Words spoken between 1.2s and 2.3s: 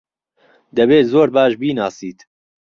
باش بیناسیت.